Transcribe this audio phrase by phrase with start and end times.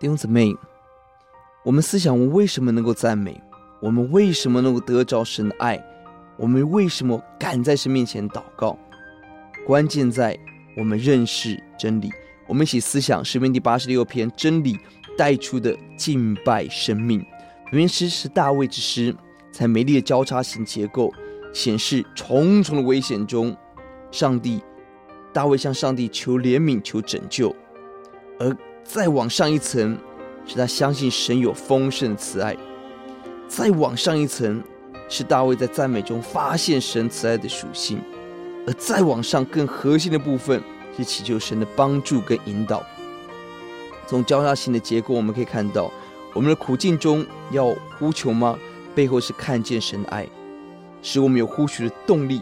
[0.00, 0.54] 弟兄姊妹，
[1.64, 3.42] 我们思想：我为什么能够赞美？
[3.80, 5.84] 我们为什么能够得着神的爱？
[6.36, 8.78] 我们为什么敢在神面前祷告？
[9.66, 10.38] 关键在
[10.76, 12.12] 我们认识真理。
[12.46, 14.78] 我们一起思想诗篇第八十六篇真理
[15.16, 17.18] 带出的敬拜生命。
[17.64, 19.12] 本篇诗是大卫之诗，
[19.50, 21.12] 在美丽的交叉型结构
[21.52, 23.56] 显示重重的危险中，
[24.12, 24.62] 上帝
[25.32, 27.52] 大卫向上帝求怜悯、求拯救，
[28.38, 28.56] 而。
[28.88, 29.98] 再往上一层，
[30.46, 32.54] 是他相信神有丰盛的慈爱；
[33.46, 34.62] 再往上一层，
[35.10, 37.98] 是大卫在赞美中发现神慈爱的属性；
[38.66, 40.62] 而再往上更核心的部分，
[40.96, 42.82] 是祈求神的帮助跟引导。
[44.06, 45.92] 从交叉型的结构，我们可以看到，
[46.32, 48.58] 我们的苦境中要呼求吗？
[48.94, 50.26] 背后是看见神的爱，
[51.02, 52.40] 使我们有呼求的动力。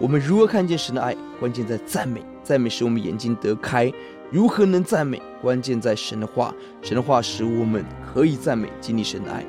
[0.00, 1.16] 我们如何看见神的爱？
[1.38, 3.92] 关键在赞美，赞美使我们眼睛得开。
[4.34, 5.22] 如何能赞美？
[5.40, 9.46] 关键在神的话，神的话使我们可以赞美，经历神的爱。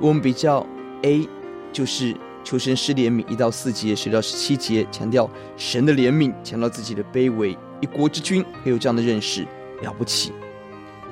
[0.00, 0.66] 我们比较
[1.02, 1.28] A，
[1.70, 7.54] 就是求神施怜悯，一到四节，十到十七节强调神的怜悯，强调自己的卑微。
[7.82, 9.46] 一国之君会有这样的认识，
[9.82, 10.32] 了不起。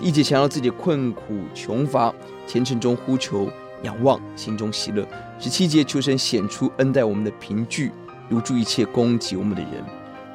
[0.01, 2.11] 一节强调自己的困苦穷乏，
[2.47, 3.51] 虔诚中呼求
[3.83, 5.07] 仰望，心中喜乐。
[5.39, 7.93] 十七节求神显出恩待我们的凭据，
[8.31, 9.73] 留住一切攻击我们的人。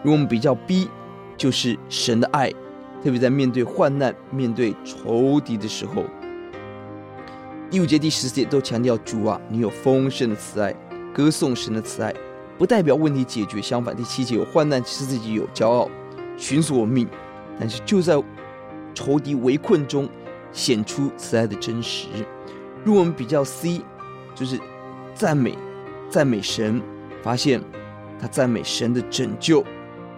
[0.03, 0.87] 如果我们比较 B。
[1.43, 2.49] 就是神的爱，
[3.03, 6.05] 特别在面对患难、面对仇敌的时候。
[7.69, 10.73] 第五节、第十节都强调主啊，你有丰盛的慈爱，
[11.13, 12.13] 歌颂神的慈爱，
[12.57, 13.61] 不代表问题解决。
[13.61, 15.91] 相反，第七节有患难，其实自己有骄傲，
[16.37, 17.05] 寻索命，
[17.59, 18.13] 但是就在
[18.93, 20.07] 仇敌围困中
[20.53, 22.07] 显出慈爱的真实。
[22.85, 23.81] 如果我们比较 C，
[24.33, 24.57] 就是
[25.13, 25.57] 赞美，
[26.09, 26.81] 赞美神，
[27.21, 27.61] 发现
[28.17, 29.61] 他赞美神的拯救。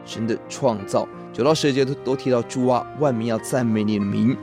[0.05, 4.37] 神的创造，九到十节都都提到主啊，万民要赞美你的名。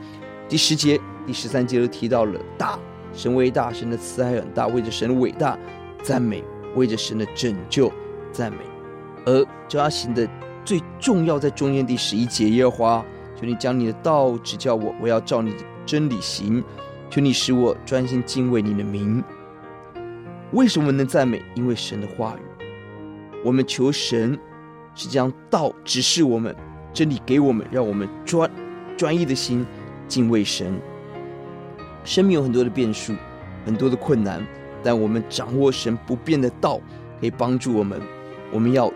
[0.49, 2.77] 第十节、第十三节都提到了大，
[3.13, 5.57] 神为大，神的慈爱很大，为着神的伟大
[6.03, 6.43] 赞美，
[6.75, 7.91] 为着神的拯救
[8.31, 8.57] 赞美。
[9.25, 10.27] 而交叉型的
[10.65, 13.05] 最重要在中间第十一节，耶和华，
[13.39, 16.63] 求你将你的道指教我，我要照你的真理行。
[17.09, 19.23] 求你使我专心敬畏你的名。
[20.51, 21.41] 为什么能赞美？
[21.55, 22.65] 因为神的话语。
[23.45, 24.37] 我们求神。
[24.95, 26.55] 是将道指示我们，
[26.93, 28.49] 真理给我们，让我们专
[28.97, 29.65] 专一的心
[30.07, 30.79] 敬畏神。
[32.03, 33.13] 生命有很多的变数，
[33.65, 34.45] 很多的困难，
[34.83, 36.79] 但我们掌握神不变的道，
[37.19, 38.01] 可以帮助我们。
[38.51, 38.91] 我们要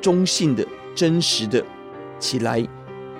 [0.00, 1.64] 忠信的、真实的
[2.18, 2.64] 起来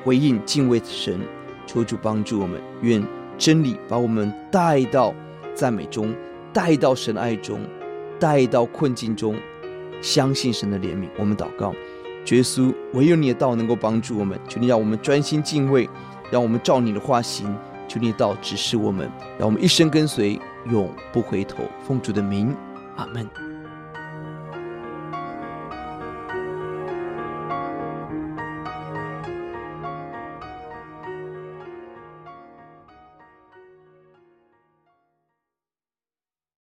[0.04, 1.18] 回应敬畏神，
[1.66, 2.60] 求主帮助我们。
[2.82, 3.02] 愿
[3.36, 5.14] 真理把我们带到
[5.54, 6.14] 赞美中，
[6.52, 7.60] 带到神爱中，
[8.18, 9.34] 带到困境中。
[10.00, 11.72] 相信神的怜悯，我们祷告，
[12.26, 15.88] 耶稣，唯有你的道能够帮助我们，求你让我们专心敬畏，
[16.30, 17.54] 让我们照你的话行，
[17.88, 20.40] 求你的道指示我们，让我们一生跟随，
[20.70, 21.64] 永不回头。
[21.86, 22.54] 奉主的名，
[22.96, 23.59] 阿门。